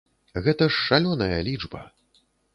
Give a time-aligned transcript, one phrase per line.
[0.47, 1.85] Гэта ж шалёная лічба.